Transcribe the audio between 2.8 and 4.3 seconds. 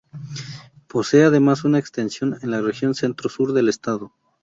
centro-sur del estado.